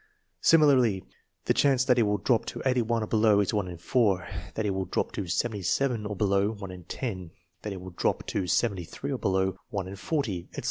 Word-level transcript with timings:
Similarly, 0.41 1.03
the 1.45 1.53
chance 1.53 1.85
that 1.85 1.97
he 1.97 2.01
will 2.01 2.17
drop 2.17 2.47
to 2.47 2.61
81 2.65 3.03
or 3.03 3.05
below 3.05 3.39
is 3.39 3.53
one 3.53 3.67
in 3.67 3.77
four; 3.77 4.27
that 4.55 4.65
he 4.65 4.71
will 4.71 4.85
drop 4.85 5.11
to 5.11 5.27
77 5.27 6.07
or 6.07 6.15
be 6.15 6.25
low, 6.25 6.53
one 6.53 6.71
in 6.71 6.85
ten; 6.85 7.29
that 7.61 7.69
he 7.71 7.77
will 7.77 7.91
drop 7.91 8.25
to 8.25 8.47
73 8.47 9.11
or 9.11 9.19
below, 9.19 9.59
one 9.69 9.87
in 9.87 9.95
forty, 9.95 10.47
etc. 10.53 10.59